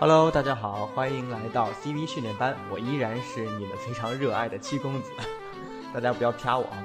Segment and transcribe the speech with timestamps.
[0.00, 5.10] Hello，大家好，欢迎来到 CV 训练班，我依然是你们非常热爱的七公子，
[5.92, 6.82] 大家不要啪我啊。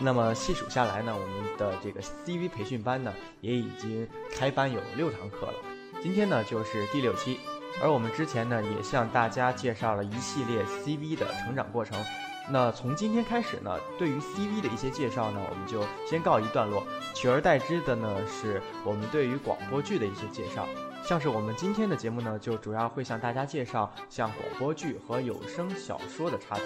[0.00, 3.12] 那么细数下来呢，我们的这个 CV 培训班呢，
[3.42, 5.54] 也已经开班有六堂课了，
[6.02, 7.38] 今天呢就是第六期，
[7.82, 12.02] 而我们之前呢也向大家介绍了一系列 CV 的成长过程。
[12.48, 16.82] 那从今天开始呢，对于 CV 的一些介绍呢，我们就先告一段落，
[17.14, 20.66] 取而代之的呢，是我们对于广播剧的一些介绍。
[21.06, 26.64] 像是我们今天的节目呢，就主要会向大家介绍像广播剧和有声小说的差别。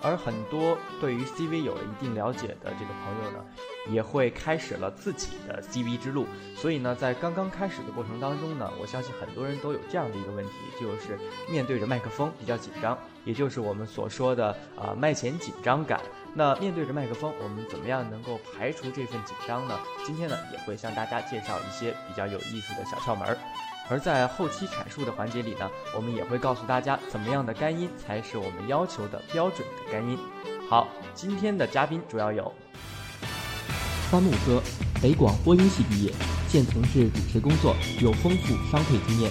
[0.00, 3.44] 而很多对于 CV 有了一定了解的这个朋友呢，
[3.88, 6.26] 也会开始了自己的 CV 之路。
[6.56, 16.00] 所以呢，在刚刚开始的过程当中呢，我相信很多人都有这样的一个问题，就是面对着麦克风比较紧张，也就是我们所说的啊麦前紧张感。
[16.34, 19.78] 那面对着麦克风，我们怎么样能够排除这份紧张呢？
[20.04, 23.36] 今天呢，也会向大家介绍一些比较有意思的小窍门儿。
[23.88, 30.18] 而在后期阐述的环节里呢，我们也会告诉大家怎么样的干音才是我们要求的标准的干音。
[30.70, 32.50] 好，今天的嘉宾主要有
[34.10, 34.62] 三木哥，
[35.02, 36.12] 北广播音系毕业，
[36.48, 39.30] 现从事主持工作，有丰富商配经验。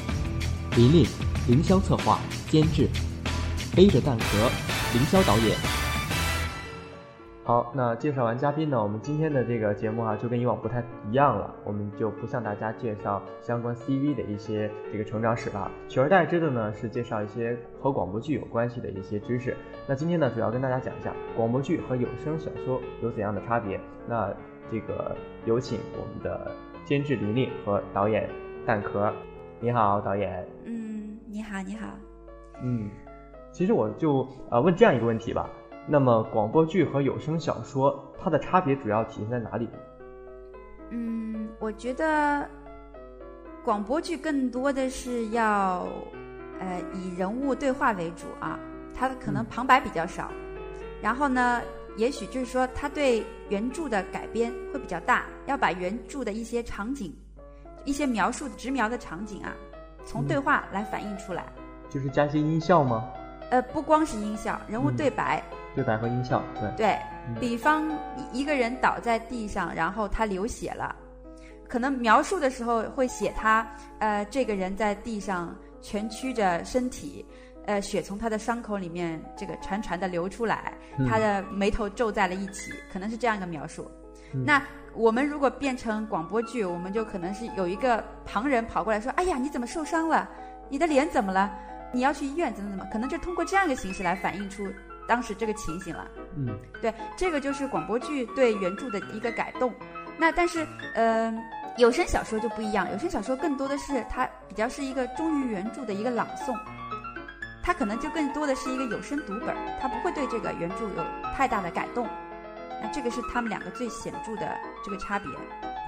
[0.75, 1.07] 琳琳，
[1.47, 2.87] 凌霄策划、监制，
[3.75, 4.49] 背着蛋壳，
[4.93, 5.80] 凌霄导演。
[7.51, 19.53] 好，那介绍完嘉宾呢，我们今天的这个节目啊，就跟以往不太一样了，我们就不向大家介绍相关 CV 的一些这个成长史了，取而代之的呢是介绍一些和广播剧有关系的一些知识。
[19.85, 23.77] 那今天呢，主要跟大家讲一下广播剧和有声小说有怎样的差别。
[24.07, 24.33] 那
[24.71, 25.13] 这个
[25.43, 26.49] 有请我们的
[26.85, 28.29] 监制琳琳和导演
[28.65, 29.11] 蛋壳。
[29.59, 30.47] 你好，导演。
[30.63, 31.87] 嗯，你好，你好。
[32.63, 32.89] 嗯，
[33.51, 35.49] 其实我就呃问这样一个问题吧。
[35.87, 39.67] 那么广播剧和有声小说，它的差别主要体现在哪里？
[40.91, 42.47] 嗯，我觉得
[43.63, 45.87] 广播剧更多的是要，
[46.59, 48.59] 呃，以人物对话为主啊，
[48.93, 50.29] 它可能旁白比较少。
[51.01, 51.61] 然后呢，
[51.97, 57.11] 也许就是说，它对原著的改编会比较大，要把原著的一些场景、
[57.85, 59.51] 一些描述直描的场景啊，
[60.05, 61.45] 从对话来反映出来。
[61.89, 63.09] 就是加些音效吗？
[63.49, 65.43] 呃，不光是音效，人物对白。
[65.73, 66.99] 对白和音效，对对
[67.39, 67.89] 比方
[68.31, 70.95] 一个人倒在地上，然后他流血了，
[71.67, 73.65] 可能描述的时候会写他
[73.99, 77.25] 呃这个人在地上蜷曲着身体，
[77.65, 80.73] 呃血从他的伤口里面这个潺潺的流出来，
[81.09, 83.89] 他的眉头皱在了一起，可能是这样一个描述。
[84.33, 84.61] 那
[84.93, 90.29] 我们如果变成广播剧，我们就可能是有一个旁人跑过来说：“哎呀，你怎么受伤了？
[90.69, 91.51] 你的脸怎么了？
[91.93, 94.65] 你要去医院怎么怎么？”可能就通过这样一个形式来反映出。
[95.07, 96.07] 当时这个情形了，
[96.37, 99.73] 嗯，对，这个就是广播剧对原著的一个改动。
[100.17, 101.33] 那但是，呃，
[101.77, 106.55] 有声小说就不一样，有声小说更多的是它比较是一个忠于原著的一个朗诵，
[107.63, 111.03] 它可能就更多的是一个有声读本，它不会对这个原著有
[111.35, 112.07] 太大的改动。
[112.81, 115.27] 那这个是他们两个最显著的这个差别。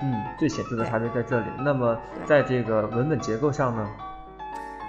[0.01, 1.45] 嗯，最显著的差别在这里。
[1.59, 3.87] 那么，在这个文本结构上呢？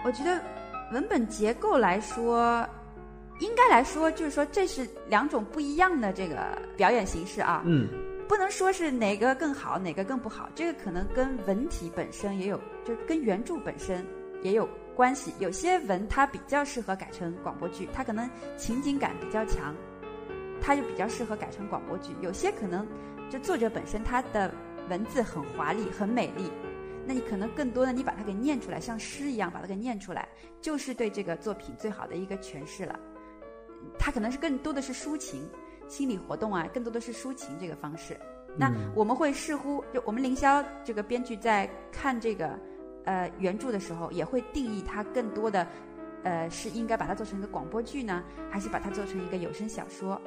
[0.05, 0.41] 我觉得
[0.93, 2.67] 文本结构来说。
[3.41, 7.62] 应该来说，就是说这是两种不一样的这个表演形式啊。
[7.67, 7.89] 嗯，
[8.28, 10.49] 不能说是哪个更好，哪个更不好。
[10.55, 14.06] 这个可能跟文体本身也有，就跟原著本身
[14.43, 15.33] 也有关系。
[15.41, 19.75] 有些文它比较适合改成广播剧，它可能情景感比较强，
[20.61, 22.12] 它就比较适合改成广播剧。
[22.21, 22.87] 有些可能
[23.28, 24.55] 就作者本身他的
[24.89, 26.51] 文字很华丽、很美丽，
[27.05, 30.28] 那你可能更多的你把它给念出来，像诗一样把它给念出来，
[30.61, 32.97] 就是对这个作品最好的一个诠释了。
[33.99, 35.49] 它可能是更多的是抒情、
[35.89, 38.19] 心理活动啊，更多的是抒情这个方式。
[38.56, 42.56] 那我们会视乎，就我们凌霄这个编剧在看这个
[43.05, 45.67] 呃原著的时候，也会定义它更多的
[46.22, 50.21] 呃是应该把它做成一个广播剧呢，还是把它做成一个有声小说？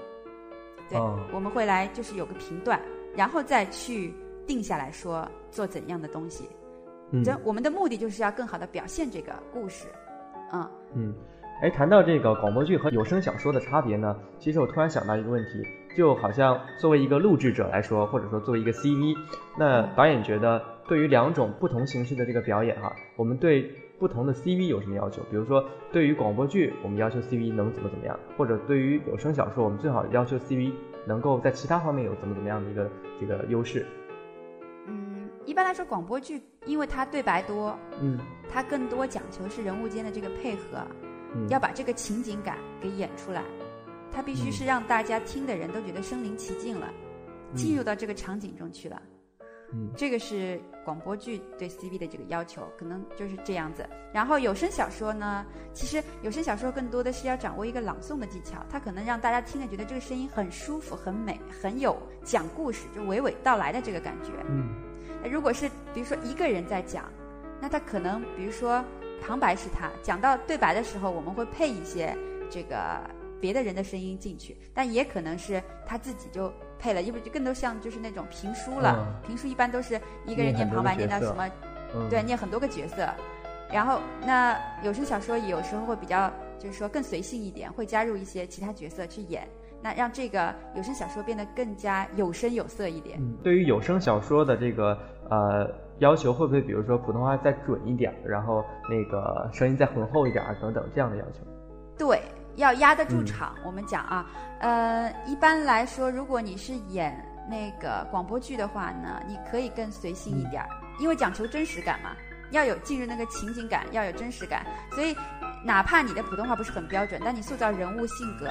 [0.89, 1.00] 对，
[1.34, 2.81] 我们会来就是有个评断，
[3.15, 4.13] 然后再去
[4.45, 6.50] 定下来说做怎样的东西。
[7.24, 9.88] 这我们的目的就是要更好的表现这个故事。
[10.51, 11.15] 嗯嗯。
[11.59, 15.63] 哎，谈到这个广播剧和有声小说的差别呢，其实我突然想到一个问题，
[15.95, 19.18] 就好像作为一个录制者来说，或者说作为一个 CV，
[19.57, 25.24] 那导演觉得对于两种不同形式的这个表演哈，我们对不同的 CV 有什么要求？
[25.31, 30.71] 比如说，对于广播剧，我们要求 CV 能怎么怎么样，或者对于有声小说，我们最好要求 CV
[31.07, 32.88] 能够在其他方面有怎么怎么样的一个
[33.19, 33.83] 这个优势。
[34.86, 40.86] 嗯，一般来说，广播剧因为它对白多，嗯，它更多讲求是人物间的这个配合。
[41.50, 43.44] 要把这个情景感给演出来，
[44.12, 46.88] 它必须是让大家听的人都觉得身临其境了，
[47.56, 49.01] 进入到这个场景中去了。
[49.74, 53.86] 嗯这个是广播剧对 CV 的这个要求，可能就是这样子。
[54.13, 64.31] 然后有声小说呢，其实有声小说更多的是要掌握一个朗诵的技巧，它可能让大家听着觉得这个声音很舒服、很美、很有讲故事，就娓娓道来的这个感觉。
[64.48, 64.69] 嗯
[65.22, 67.12] 那如果是比如说一个人在讲，
[67.60, 68.81] 那他可能比如说
[69.22, 72.16] 旁白是他讲到对白的时候，我们会配一些
[72.50, 73.00] 这个
[73.40, 78.96] 别的人的声音进去，但也可能是他自己就配了，因为就更多像就是那种评书了。
[79.00, 81.50] 嗯评书一般都是一个人念旁白，念到什么
[81.94, 83.08] 嗯，对，念很多个角色。
[83.69, 89.46] 然后那有声小说有时候会比较就是说更随性一点，会加入一些其他角色去演，
[89.81, 93.19] 那让这个有声小说变得更加有声有色一点。
[93.19, 94.98] 嗯，对于有声小说的这个
[95.30, 101.39] 呃要求，会不会比如说普通话再准一点，然后那个声音再浑厚一点等等这样的要求？
[101.97, 102.21] 对，
[102.55, 103.55] 要压得住嗯场。
[103.65, 104.25] 我们讲啊，
[104.59, 107.17] 呃，一般来说，如果你是演
[107.49, 112.11] 那个广播剧的话呢，你可以更随性一点儿，因为讲求真实感嘛，
[112.51, 114.65] 要有进入那个情景感，要有真实感。
[114.91, 115.15] 所以，
[115.65, 118.47] 哪怕你的普通话不是很标准，但你塑造人物性格，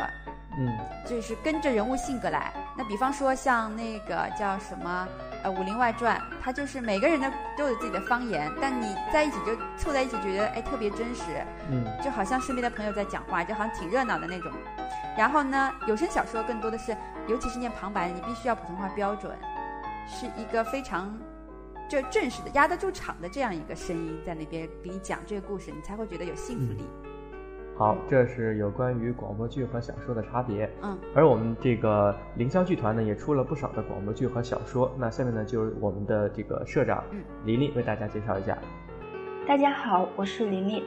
[0.58, 2.52] 嗯就是跟着人物性格来。
[2.76, 5.06] 那比方说像那个叫什么
[5.42, 11.22] 呃《武林外传》，它就是每个人的都有自己的方言，但你在一起就凑在一起，觉得哎特别真实。
[11.70, 14.50] 嗯就好像身边的朋友在讲话，就好像挺热闹的那种。
[15.16, 19.34] 然后呢，有声小说更多的是，尤其是念旁白，你必须要普通话标准，
[20.06, 21.18] 是一个非常
[21.88, 26.84] 就正式的压得住场的这样一个声音在那边给你讲这个故事，你才会觉得有信服力。
[27.78, 30.66] 好，这是有关于广播剧和小说的差别。
[30.82, 34.90] 嗯，而我们这个凌霄剧团呢，也出了不少的广播剧和小说。
[34.96, 38.56] 那下面呢，就是我们的这个社长嗯琳琳为大家介绍一下。
[39.46, 40.82] 大家好，我是琳琳。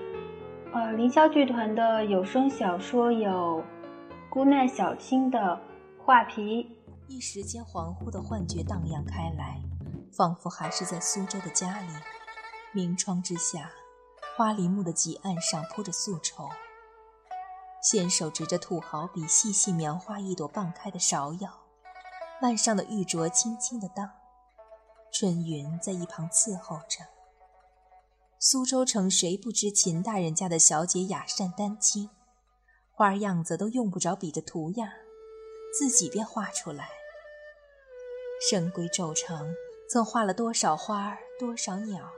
[0.74, 3.63] 呃，凌霄剧团的有声小说有
[4.31, 5.62] 《孤难小青的
[6.00, 6.63] 画皮》，
[7.07, 9.62] 一时间恍惚的幻觉荡漾开来，
[10.12, 11.88] 仿佛还是在苏州的家里。
[12.74, 13.69] 明窗之下，
[14.35, 16.50] 花梨木的几案上铺着素绸，
[17.81, 21.50] 纤手执着土豪笔，细细描画一朵半开的芍药，
[22.42, 24.12] 腕上的玉镯轻轻的荡，
[25.14, 27.06] 春云在一旁伺候着。
[28.38, 32.10] 苏州城谁不知秦大人家的小姐雅善丹青，
[32.92, 34.90] 花样子都用不着比的图样，
[35.74, 36.90] 自己便画出来。
[38.50, 39.54] 深闺昼城
[39.90, 42.10] 曾画了多少花儿，多少鸟，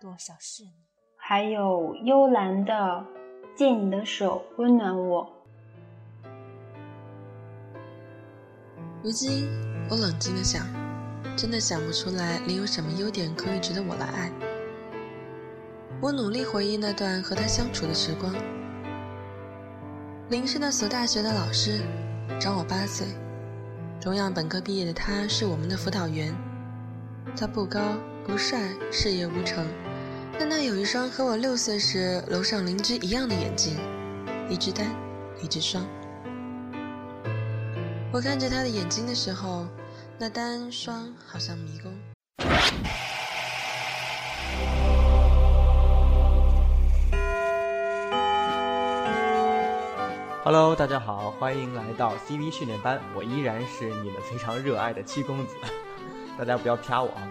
[0.00, 0.70] 多少仕女。
[1.16, 2.74] 还有幽兰的
[3.54, 5.24] 《借你的手温暖我》。
[9.02, 9.46] 如今，
[9.90, 10.66] 我冷静的想，
[11.36, 14.32] 真的想不出来林有什么优点可以值得我来爱。
[16.00, 18.34] 我努力回忆那段和他相处的时光。
[20.30, 21.82] 林是那所大学的老师，
[22.40, 23.06] 长我八岁。
[24.00, 26.34] 中央本科毕业的他是我们的辅导员。
[27.36, 27.80] 他不高
[28.24, 29.66] 不帅，事业无成，
[30.38, 33.76] 但他有一双和我六岁时楼上邻居一样的眼睛，
[34.48, 34.86] 一只单，
[35.40, 35.84] 一只双。
[38.12, 39.66] 我看着他的眼睛的时候，
[40.18, 41.92] 那单双好像迷宫。
[50.44, 55.54] Hello，大家好，欢迎来到 CV 训练班，我依然是你们非常热爱的七公子，
[56.36, 57.22] 大家不要啪我啊。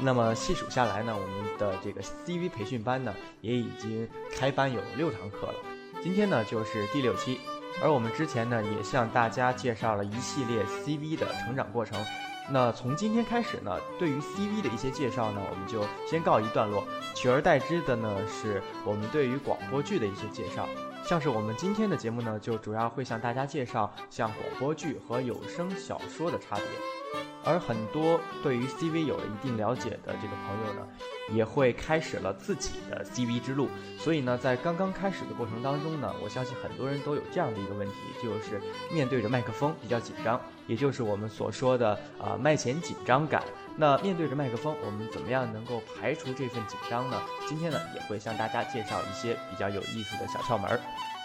[0.00, 5.54] 那么细数下来呢，我们的这个 CV 培训班呢，也已经开班有六堂课了，
[6.02, 7.38] 今天呢就是第六期，
[7.82, 12.04] 而我们之前呢也向大家介绍了一系列 CV 的成长过程。
[12.50, 16.84] 那从今天开始呢，对于 CV 的一些介绍呢，我们就先告一段落，
[17.14, 20.68] 取而代之的呢是我们对于广播剧的一些介绍。
[21.04, 26.64] 像是我们今天的节目呢，就主要会向大家介绍像广播剧和有声小说的差别，
[27.44, 30.86] 而很多对于 CV 有了一定了解的这个朋友呢，
[31.30, 33.68] 也会开始了自己的 CV 之路。
[33.98, 38.60] 所以呢，在刚刚开始的过程当中呢，我相信很多人都有这样的一个问题，就是
[38.92, 43.42] 面对着麦克风比较紧张，也就是我们所说的啊、麦前紧张感。
[43.76, 47.20] 那面对着麦克风，我们怎么样能够排除这份紧张呢？
[47.48, 50.78] 今天呢，也会向大家介绍一些比较有意思的小窍门儿。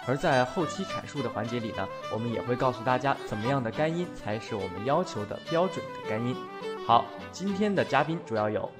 [0.07, 6.33] 而在后期阐述的环节里呢，我们也会告诉大家怎么样的干音才是我们要求的标准的干音。
[6.87, 8.71] 好，今天的嘉宾主要有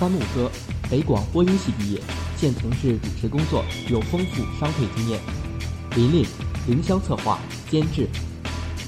[0.00, 0.50] 三木哥，
[0.90, 2.00] 北广播音系毕业，
[2.36, 5.20] 现从事主持工作，有丰富商配经验。
[5.94, 6.26] 琳琳，
[6.66, 7.38] 凌霄策划
[7.70, 8.08] 监制，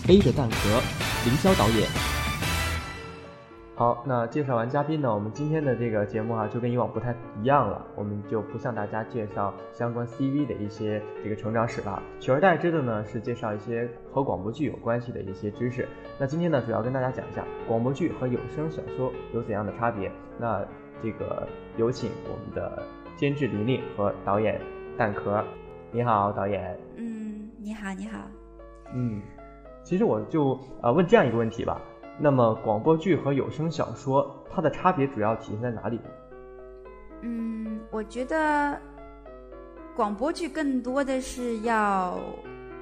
[0.07, 0.83] 背着蛋壳，
[1.25, 2.10] 凌霄导演。
[3.81, 15.89] 好，那介绍完嘉宾呢，我们今天的这个节目啊，就跟以往不太一样了，我们就不向大家介绍相关 CV 的一些这个成长史了，取而代之的呢是介绍一些和广播剧有关系的一些知识。
[16.19, 20.13] 那今天呢，主要跟大家讲一下广播剧和有声小说有怎样的差别。
[20.39, 20.63] 那
[21.03, 22.83] 这个有请我们的
[23.17, 24.61] 监制林林和导演
[24.99, 25.43] 蛋壳。
[25.91, 26.79] 你好，导演。
[26.99, 28.19] 嗯，你好，你好。
[28.95, 29.23] 嗯，
[29.83, 31.81] 其实我就呃问这样一个问题吧。
[32.23, 35.99] 那么广播剧和有声小说，它的差别主要体现在哪里？
[37.23, 38.79] 嗯，我觉得
[39.97, 42.19] 广播剧更多的是要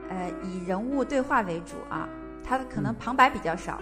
[0.08, 2.08] 呃以人物对话为主啊，
[2.42, 3.80] 它可能旁白比较少。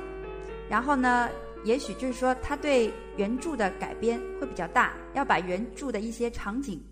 [0.69, 1.29] 然后呢，
[1.65, 6.85] 也许就是说，它对原著的改编会比较大，要把原著的一些场景、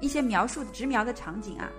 [0.00, 1.70] 一些描述直描的场景啊，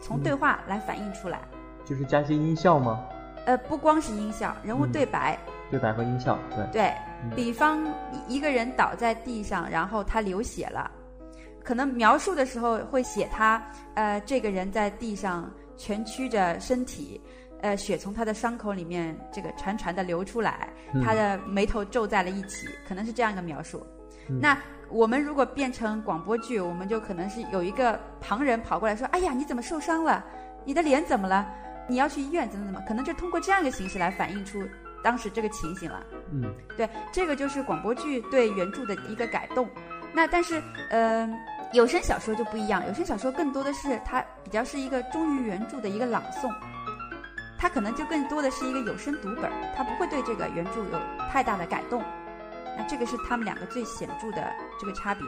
[0.00, 1.42] 从对话来反映出来。
[1.84, 3.04] 就是加些音效吗？
[3.44, 5.38] 呃，不光是音效，人物对白。
[5.70, 6.94] 对白和音效，对对，
[7.34, 7.84] 比方
[8.28, 10.90] 一个人倒在地上，然后他流血了，
[11.64, 13.60] 可能描述的时候会写他，
[13.94, 17.20] 呃，这个人在地上蜷曲着身体，
[17.60, 20.68] 呃，血从他的伤口里面这个潺潺的流出来，
[21.02, 23.84] 他的眉头皱在了一起，可能是这样一个描述。
[24.40, 24.56] 那
[24.90, 30.24] 我们如果变成广播剧，我们就可能是有一个旁人跑过来说：“哎呀，你怎么受伤了？
[30.64, 31.46] 你的脸怎么了？
[31.88, 34.62] 你要去医院怎么怎么？”可能就通过这样一个形式来反映出。
[35.04, 39.68] 当时这个情形了，嗯，对，这个就是广播剧对原著的一个改动。
[40.14, 41.28] 那但是，呃，
[41.74, 46.50] 有声小说就不一样，有声小说更多的是它比较是一个忠于原著的一个朗诵，
[47.58, 50.98] 它可能就更多的是一个有声读本，它不会对这个原著有
[51.30, 52.02] 太大的改动。
[52.76, 55.26] 那这个是他们两个最显著的这个差别。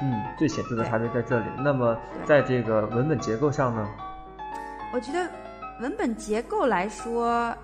[0.00, 1.46] 嗯，最显著的差别在这里。
[1.58, 3.86] 那么，在这个文本结构上呢？
[4.94, 5.28] 我觉得
[5.80, 7.54] 文本结构来说。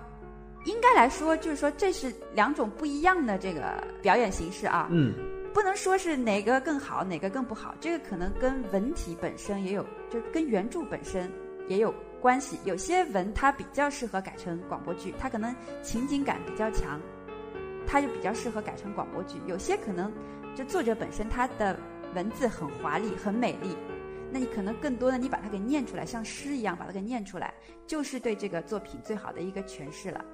[0.67, 4.89] 应该来说，就是说这是两种不一样的这个表演形式啊。
[4.91, 5.13] 嗯，
[5.53, 7.73] 不能说是哪个更好，哪个更不好。
[7.79, 11.31] 这个可能跟文体本身也有，就跟原著本身
[11.69, 12.59] 也有关系。
[12.65, 16.99] 有些文它比较适合改成广播剧，它可能情景感比较强，
[17.87, 19.37] 它就比较适合改成广播剧。
[19.47, 20.11] 有些可能
[20.53, 21.79] 就作者本身他的
[22.13, 23.73] 文字很华丽、很美丽，
[24.31, 27.53] 那你可能更多的你把它给念出来，像诗一样把它给念出来，
[27.85, 30.25] 就是对这个作品最好的一个诠释了。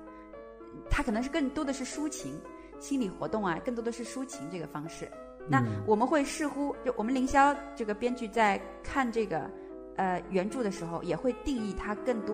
[0.89, 2.39] 它可能是更多的是抒情、
[2.79, 5.09] 心理活动啊，更多的是抒情这个方式。
[5.49, 9.49] 那我们会视乎，就我们凌霄这个编剧在看这个
[9.97, 12.33] 呃原著的时候，也会定义它更多。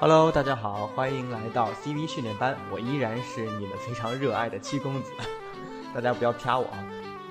[0.00, 5.12] Hello，大家好，欢迎来到 CV 训练班，我依然是你们非常热爱的七公子，
[5.94, 6.82] 大家不要啪我啊。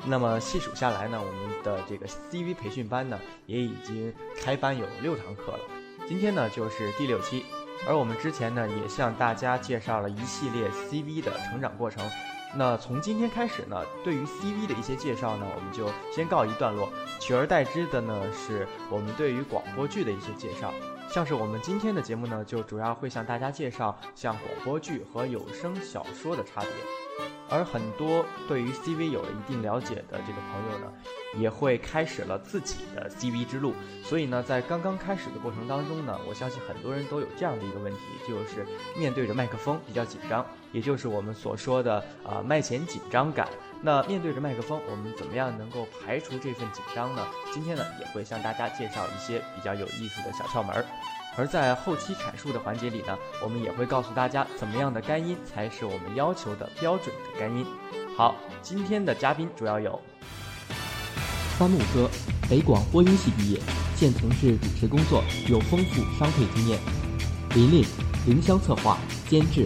[0.06, 5.60] 那么细数下来呢，我们的这个 CV 培训班呢，也已经开班有六堂课了。
[6.08, 7.46] 今天呢就是第六期，
[7.88, 12.04] 而我们之前呢也向大家介绍了一系列 CV 的成长过程。
[12.56, 16.90] 那从今天开始呢，对于 CV 的一些介绍呢，我们就先告一段落。
[17.20, 20.74] 取而代之的呢，是我们对于广播剧的一些介绍。
[21.12, 26.70] 像是我们今天的节目呢，就主要会向大家介绍像广播剧和有声小说的差别。
[27.50, 30.92] 而很多对于 CV 有了一定了解的这个朋友呢，
[31.38, 33.74] 也会开始了自己的 CV 之路。
[34.04, 38.66] 所以呢，在刚刚开始的过程当中呢，我相信很多人都有这样的一个问题，就是
[38.98, 43.48] 面对着麦克风比较紧张，也就是我们所说的啊麦前紧张感。
[43.82, 47.26] 那面对着麦克风，我们怎么样能够排除这份紧张呢？
[47.54, 50.86] 今天呢，也会向大家介绍一些比较有意思的小窍门儿。
[51.38, 57.66] 而在后期阐述的环节里呢，我们也会告诉大家怎么样的干音才是我们要求的标准的干音。
[58.18, 59.98] 好，今天的嘉宾主要有
[61.58, 62.10] 三木哥，
[62.50, 63.62] 北广播音系毕业，
[63.96, 66.78] 现从事主持工作，有丰富商配经验。
[67.56, 67.86] 琳琳，
[68.26, 68.98] 凌霄策划
[69.30, 69.66] 监制，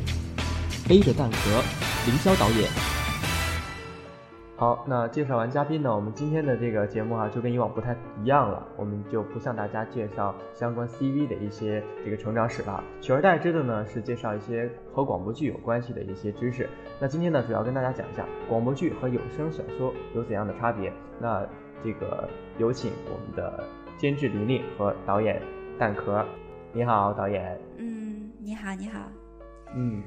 [0.88, 1.64] 背着蛋壳，
[2.06, 3.03] 凌霄导演。
[4.64, 16.70] 好，那介绍完嘉宾呢，我们今天的这个节目啊，就跟以往不太一样了，我们就不向大家介绍相关 CV 的一些这个成长史了，取而代之的呢是介绍一些和广播剧有关系的一些知识。
[16.98, 20.94] 那今天呢，主要跟大家讲一下广播剧和有声小说有怎样的差别。
[21.20, 21.46] 那
[21.84, 23.66] 这个有请我们的
[23.98, 25.42] 监制林丽和导演
[25.78, 26.24] 蛋壳。
[26.72, 27.60] 你好，导演。
[27.80, 29.02] 嗯，你好，你好。
[29.76, 30.02] 嗯，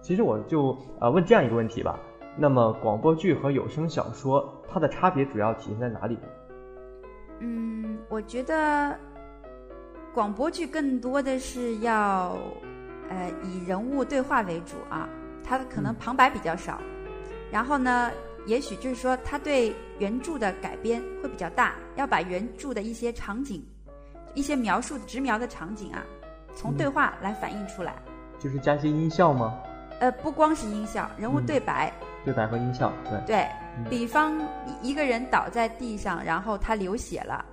[0.00, 2.00] 其实我就呃问这样一个问题吧。
[2.36, 6.18] 那么广播剧和有声小说，它的差别主要体现在哪里？
[7.40, 8.98] 嗯，我觉得
[10.14, 12.36] 广播剧更多的是要
[13.08, 15.08] 呃以人物对话为主啊，
[15.42, 16.80] 它可能旁白比较少。
[17.50, 18.10] 然后呢，
[18.46, 23.66] 也许就是说，它对原著的改编会比较大，要把原著的一些场景、
[24.34, 26.02] 一一些描述直描的场景啊，
[26.54, 27.96] 从对话来反映出来。
[28.38, 29.58] 就是加些音效吗？
[30.00, 31.92] 呃，不光是音效，人物嗯对白。
[32.24, 33.48] 对白和音效，对，对
[33.78, 34.38] 嗯比方
[34.82, 37.44] 一一个人倒在地上，然后他流血了，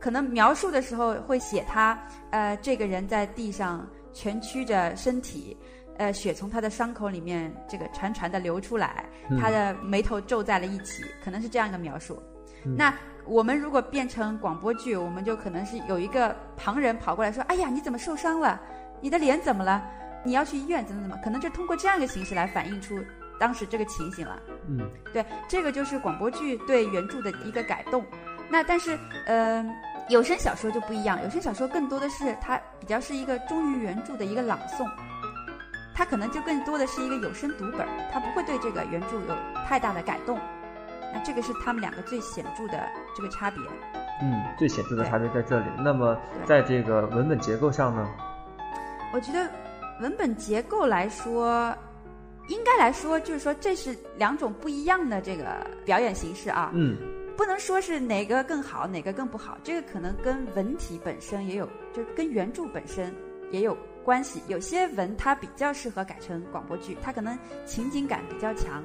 [0.00, 1.98] 可能描述的时候会写他，
[2.30, 5.56] 呃，这个人在地上蜷曲着身体，
[5.98, 12.20] 呃，血从他的伤口里面这个潺潺的流出来，嗯他的眉头皱在了一起，可能是这样一个描述。
[12.64, 12.94] 嗯那
[13.24, 18.60] 我们如果变成广播剧，我们就可能是有一个旁人跑过来说：“哎呀，你怎么受伤了？
[19.00, 19.80] 你的脸怎么了？
[20.24, 22.98] 你要去医院，怎么怎么？”可能就通过这样一个形式来反映出
[23.42, 24.38] 当时这个情形了。
[24.68, 28.04] 嗯对，这个就是广播剧对原著的一个改动。
[28.48, 28.96] 那但是，
[29.26, 29.64] 呃，
[30.08, 34.88] 有声小说就不一样，有声小说更多的是它比较是一个忠于原著的一个朗诵，
[35.92, 40.38] 它可能就更多的是一个有声读本，它不会对这个原著有太大的改动。
[41.12, 43.60] 那这个是他们两个最显著的这个差别。
[44.22, 45.66] 嗯，最显著的差别在这里。
[45.82, 48.08] 那么在这个文本结构上呢？
[49.12, 49.50] 我觉得
[50.00, 51.76] 文本结构来说，
[52.52, 56.70] 应该来说就是说这是两种不一样的这个表演形式啊。
[56.74, 56.96] 嗯
[57.34, 63.12] 不能说是哪个更好，哪个更不好，这个可能跟文体本身也有，就是跟原著本身
[63.50, 64.42] 也有关系。
[64.48, 68.84] 有些文它比较适合改成广播剧，它可能情景感比较强，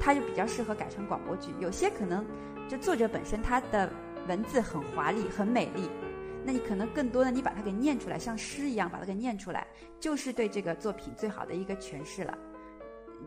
[0.00, 1.54] 它就比较适合改成广播剧。
[1.60, 2.26] 有些可能
[2.68, 3.88] 就作者本身他的
[4.26, 5.88] 文字很华丽、很美丽，
[6.44, 9.66] 那你可能更多的你把它给念出来，像诗一样把它给念出来，
[10.00, 12.36] 就是对这个作品最好的一个诠释了。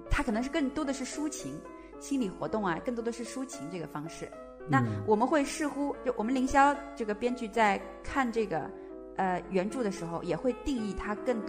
[0.10, 1.60] 它可能是更多的是抒情。
[1.98, 4.30] 心理活动啊，更多的是抒情这个方式。
[4.70, 8.70] 那嗯我们会视乎，就我们凌霄这个编剧在看这个
[9.16, 11.44] 呃原著的时候，也会定义它更多。